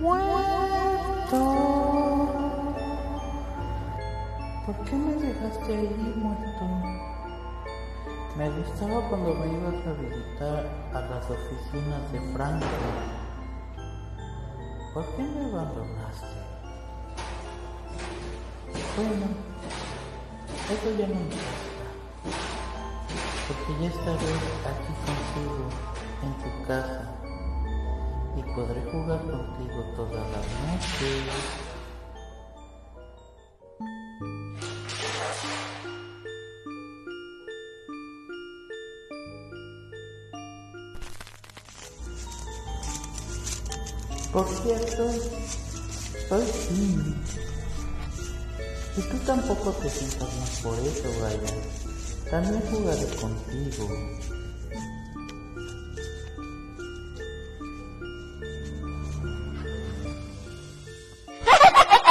[0.00, 1.36] Muerto.
[4.64, 6.64] ¿Por qué me dejaste ahí muerto?
[8.38, 12.66] Me gustaba cuando me ibas a visitar a las oficinas de Franco.
[14.94, 16.26] ¿Por qué me abandonaste?
[18.96, 19.26] Bueno,
[20.70, 21.70] eso ya no importa.
[23.48, 24.32] Porque ya estaré
[24.64, 25.68] aquí contigo,
[26.22, 27.29] en tu casa.
[28.54, 31.70] Podré jugar contigo todas las noches.
[44.32, 45.10] Por cierto,
[46.28, 47.14] soy Tim.
[48.96, 51.80] Y tú tampoco te sientas más por eso, Brian.
[52.30, 54.39] También jugaré contigo.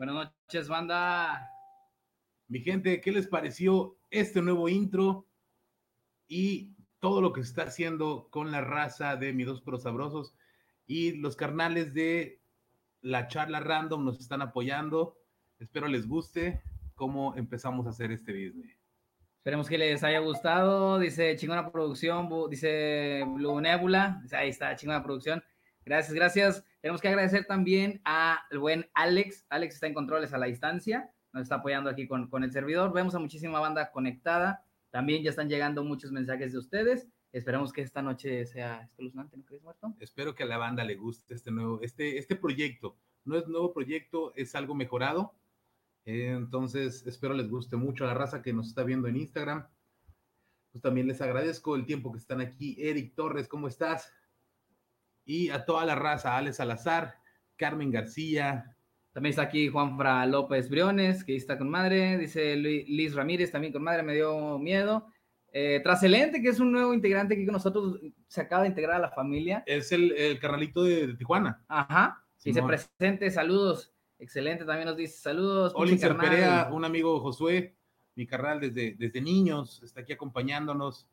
[0.00, 1.50] Buenas noches, banda.
[2.48, 5.26] Mi gente, ¿qué les pareció este nuevo intro
[6.26, 10.34] y todo lo que se está haciendo con la raza de mis dos prosabrosos
[10.86, 12.40] y los carnales de
[13.02, 15.18] la charla random nos están apoyando?
[15.58, 16.62] Espero les guste
[16.94, 18.80] cómo empezamos a hacer este business.
[19.36, 20.98] Esperemos que les haya gustado.
[20.98, 24.18] Dice chingona producción, dice Blue Nebula.
[24.22, 25.44] Dice, ahí está, chingona producción.
[25.84, 26.64] Gracias, gracias.
[26.80, 29.46] Tenemos que agradecer también al buen Alex.
[29.48, 31.10] Alex está en controles a la distancia.
[31.32, 32.92] Nos está apoyando aquí con, con el servidor.
[32.92, 34.64] Vemos a muchísima banda conectada.
[34.90, 37.08] También ya están llegando muchos mensajes de ustedes.
[37.32, 39.94] Esperemos que esta noche sea espeluznante, ¿no crees, muerto?
[40.00, 42.96] Espero que a la banda le guste este nuevo, este, este proyecto.
[43.24, 45.34] No es nuevo proyecto, es algo mejorado.
[46.04, 49.68] Eh, entonces, espero les guste mucho a la raza que nos está viendo en Instagram.
[50.72, 52.76] Pues también les agradezco el tiempo que están aquí.
[52.78, 54.12] Eric Torres, ¿cómo estás?
[55.24, 57.14] Y a toda la raza, Alex Salazar,
[57.56, 58.74] Carmen García,
[59.12, 62.16] También está aquí Juanfra López Briones, que está con madre.
[62.18, 65.06] Dice Liz Ramírez, también con madre, me dio miedo.
[65.52, 69.00] Eh, Traselente, que es un nuevo integrante aquí con nosotros, se acaba de integrar a
[69.00, 69.64] la familia.
[69.66, 71.60] es el, el carnalito de, de Tijuana.
[71.66, 72.24] Ajá.
[72.44, 72.68] Dice Simón.
[72.68, 73.92] presente, saludos.
[74.18, 75.74] Excelente, también nos dice saludos.
[76.00, 76.28] carnal.
[76.28, 77.74] Perea, un amigo Josué,
[78.14, 81.08] mi carnal desde, desde niños, está aquí acompañándonos.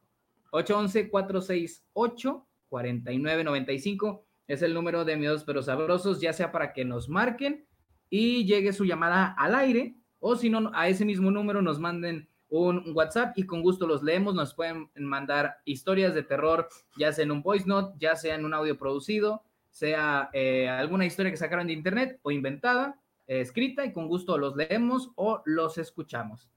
[2.70, 7.66] 811-468-4995 es el número de miedos pero sabrosos, ya sea para que nos marquen
[8.10, 12.28] y llegue su llamada al aire, o si no, a ese mismo número nos manden
[12.60, 14.34] un WhatsApp y con gusto los leemos.
[14.34, 18.44] Nos pueden mandar historias de terror, ya sea en un voice note, ya sea en
[18.44, 23.84] un audio producido, sea eh, alguna historia que sacaron de internet o inventada, eh, escrita,
[23.84, 26.48] y con gusto los leemos o los escuchamos.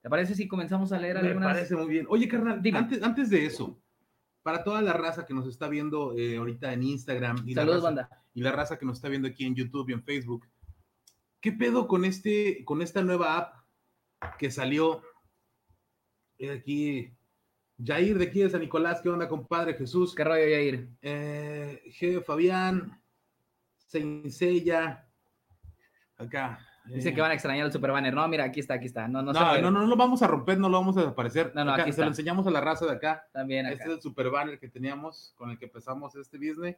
[0.00, 1.54] ¿Te parece si comenzamos a leer Me algunas?
[1.54, 2.06] parece muy bien.
[2.08, 2.78] Oye, carnal, Dime.
[2.78, 3.80] antes, antes de eso,
[4.42, 7.82] para toda la raza que nos está viendo eh, ahorita en Instagram y, la Saludos,
[7.84, 8.24] raza, banda.
[8.34, 10.46] y la raza que nos está viendo aquí en YouTube y en Facebook,
[11.40, 13.54] ¿qué pedo con, este, con esta nueva app
[14.38, 15.02] que salió
[16.50, 17.12] aquí?
[17.82, 20.14] Jair de aquí de San Nicolás, ¿qué onda, compadre Jesús?
[20.14, 20.88] ¿Qué rollo, Yair?
[21.00, 22.22] Eh, G.
[22.22, 23.00] Fabián,
[23.76, 25.08] Saint Seiya,
[26.16, 26.60] acá.
[26.84, 28.12] Dicen eh, que van a extrañar el super banner.
[28.12, 29.06] No, mira, aquí está, aquí está.
[29.06, 31.00] No, no, No, se no, no, no lo vamos a romper, no lo vamos a
[31.00, 31.52] desaparecer.
[31.54, 32.12] No, no, Acá, aquí se lo está.
[32.12, 33.28] enseñamos a la raza de acá.
[33.32, 33.74] También acá.
[33.74, 36.76] Este es el super banner que teníamos con el que empezamos este business.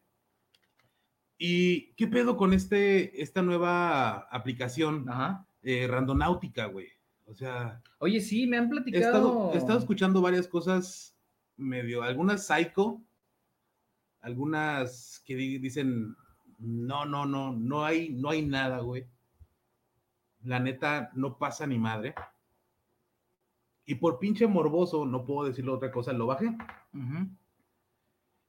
[1.39, 5.47] ¿Y qué pedo con este, esta nueva aplicación Ajá.
[5.63, 6.89] eh, randonáutica, güey?
[7.27, 9.05] O sea, Oye, sí, me han he platicado.
[9.07, 11.17] estado, he estado escuchando varias cosas
[11.57, 13.01] medio, algunas psycho,
[14.21, 16.17] algunas que di- dicen,
[16.59, 19.07] no, no, no, no hay, no hay nada, güey.
[20.43, 22.15] La neta, no pasa ni madre.
[23.87, 26.57] Y por pinche morboso, no puedo decirle otra cosa, lo bajé.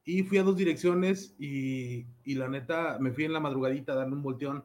[0.04, 3.96] Y fui a dos direcciones y, y la neta me fui en la madrugadita a
[3.96, 4.64] darle un volteón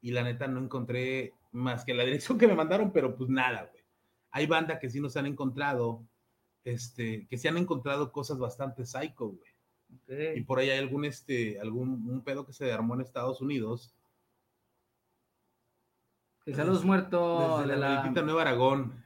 [0.00, 3.68] y la neta no encontré más que la dirección que me mandaron, pero pues nada,
[3.70, 3.82] güey.
[4.30, 6.02] Hay banda que sí nos han encontrado,
[6.64, 10.36] este, que se han encontrado cosas bastante psycho, güey.
[10.36, 13.94] Y por ahí hay algún, este, algún un pedo que se armó en Estados Unidos.
[16.44, 18.22] Que saludos muerto desde de la la.
[18.22, 19.04] Nueva Aragón,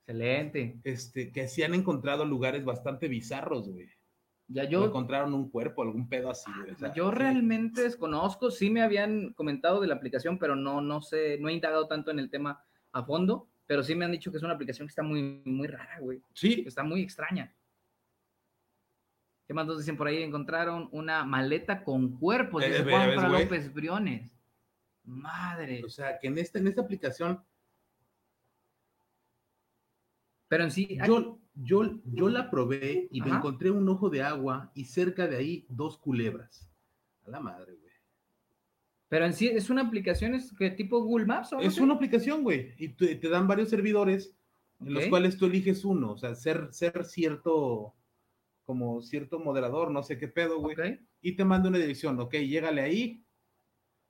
[0.00, 0.80] Excelente.
[0.84, 3.88] este, que se han encontrado lugares bastante bizarros, güey.
[4.48, 8.50] Ya Yo yo, encontraron un cuerpo, algún pedo así, o sea, yo realmente desconozco.
[8.52, 12.12] Sí me habían comentado de la aplicación, pero no, no sé, no he indagado tanto
[12.12, 12.62] en el tema
[12.92, 13.48] a fondo.
[13.66, 16.22] Pero sí me han dicho que es una aplicación que está muy, muy rara, güey.
[16.32, 17.52] Sí, está muy extraña.
[19.46, 20.22] ¿Qué más nos dicen por ahí?
[20.22, 23.32] Encontraron una maleta con cuerpos, ve- Juan.
[23.32, 24.32] López Briones.
[25.04, 25.82] Madre.
[25.84, 27.42] O sea, que en esta, en esta aplicación,
[30.48, 34.70] Pero en sí, yo, yo, yo la probé y me encontré un ojo de agua
[34.74, 36.70] y cerca de ahí dos culebras.
[37.24, 37.92] A la madre, güey.
[39.08, 41.94] pero en sí es una aplicación es que tipo Google Maps o algo Es una
[41.94, 44.36] aplicación, güey, y te, te dan varios servidores
[44.80, 47.94] en los cuales tú eliges uno, o sea, ser, ser cierto,
[48.64, 50.76] como cierto moderador, no sé qué pedo, güey,
[51.22, 53.24] y te manda una dirección, ok, llégale ahí,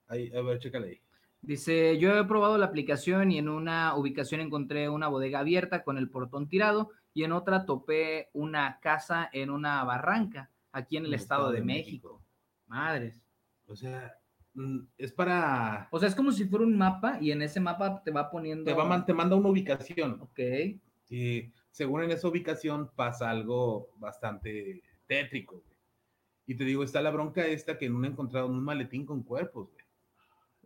[0.08, 1.00] ahí, a ver, chécale ahí.
[1.46, 5.96] Dice, yo he probado la aplicación y en una ubicación encontré una bodega abierta con
[5.96, 11.14] el portón tirado y en otra topé una casa en una barranca aquí en el
[11.14, 12.20] Estado, de, México.
[12.66, 13.22] Madres.
[13.68, 14.18] O sea,
[14.54, 18.02] mm, es para, O sea, es como si fuera un mapa y en ese mapa
[18.02, 18.64] te va poniendo...
[18.64, 20.40] te, va, te manda una ubicación, Ok.
[21.10, 25.76] y según en esa ubicación pasa algo bastante tétrico, güey.
[26.48, 29.70] Y te digo, está la bronca esta que en una encontraron un maletín con cuerpos,
[29.72, 29.85] güey.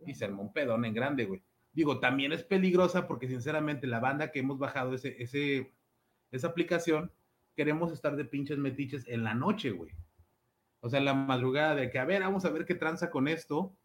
[0.05, 1.43] Y se armó un pedón en grande, güey.
[1.73, 5.73] Digo, también es peligrosa porque sinceramente la banda que hemos bajado ese, ese,
[6.31, 7.11] esa aplicación,
[7.55, 9.91] queremos estar de pinches metiches en la noche, güey.
[10.81, 13.27] O sea, en la madrugada de que, a ver, vamos a ver qué tranza con
[13.27, 13.75] esto.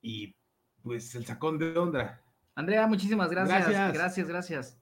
[0.00, 0.34] Y
[0.82, 2.22] pues el sacón de onda.
[2.54, 3.68] Andrea, muchísimas gracias.
[3.68, 3.92] Gracias.
[3.92, 4.80] Gracias, gracias.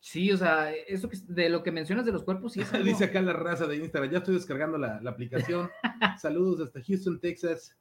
[0.00, 2.84] Sí, o sea, eso que, de lo que mencionas de los cuerpos, sí es algo-
[2.86, 5.68] Dice acá la raza de Instagram, ya estoy descargando la, la aplicación.
[6.20, 7.76] Saludos hasta Houston, Texas.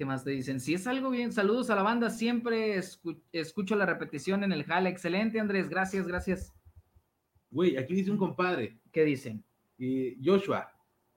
[0.00, 0.60] ¿Qué más te dicen?
[0.60, 4.64] Si es algo bien, saludos a la banda, siempre escu- escucho la repetición en el
[4.64, 4.88] jale.
[4.88, 6.54] Excelente, Andrés, gracias, gracias.
[7.50, 9.44] Güey, aquí dice un compadre, ¿Qué dicen?
[9.78, 10.72] eh, Joshua,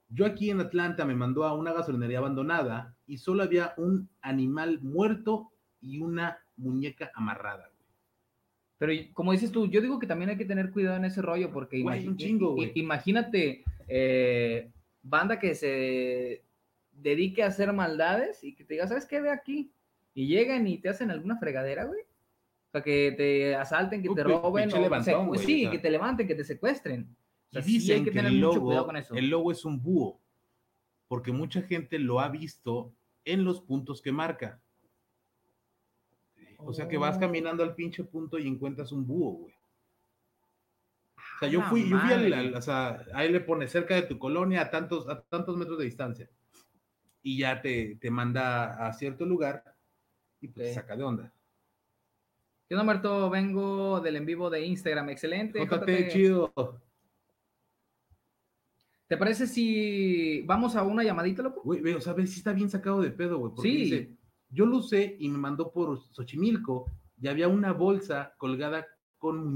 [0.09, 4.81] yo aquí en Atlanta me mandó a una gasolinería abandonada y solo había un animal
[4.81, 7.69] muerto y una muñeca amarrada.
[7.69, 7.87] güey.
[8.79, 11.53] Pero como dices tú, yo digo que también hay que tener cuidado en ese rollo,
[11.53, 12.71] porque Güey, imagi- un chingo, i- güey.
[12.75, 14.69] imagínate, eh,
[15.01, 16.43] banda que se
[16.93, 19.19] dedique a hacer maldades y que te diga, ¿sabes qué?
[19.21, 19.71] Ve aquí.
[20.13, 22.01] Y llegan y te hacen alguna fregadera, güey.
[22.01, 24.71] O sea, que te asalten, que te roben.
[24.73, 25.71] o levantón, se- güey, sí, o sea.
[25.71, 27.07] que te levanten, que te secuestren.
[27.49, 29.13] O sea, Y sí dicen hay que que, tener el, mucho cuidado con eso.
[29.15, 30.19] el lobo es un búho,
[31.07, 32.91] porque mucha gente lo ha visto
[33.25, 34.59] en los puntos que marca.
[36.57, 37.19] O sea que vas Oh.
[37.19, 39.53] caminando al pinche punto y encuentras un búho, güey.
[41.17, 44.03] O sea, yo fui, yo fui al, al- o sea, ahí le pone cerca de
[44.03, 46.29] tu colonia a tantos, a tantos metros de distancia.
[47.23, 49.63] Y ya te, te manda a cierto lugar
[50.41, 51.33] y pues saca de onda.
[52.67, 53.29] ¿Qué onda, Marto?
[53.29, 55.09] Vengo del en vivo de Instagram.
[55.09, 55.65] Excelente.
[55.65, 56.09] JT.
[56.11, 56.53] chido.
[59.07, 61.61] ¿Te parece si vamos a una llamadita, loco?
[61.63, 63.53] Güey, o sea, ve, sí está bien sacado de pedo, güey.
[63.53, 63.77] Porque Sí.
[63.77, 64.17] dice,
[64.49, 68.87] yo lo usé y me mandó por Xochimilco y había una bolsa colgada
[69.17, 69.51] con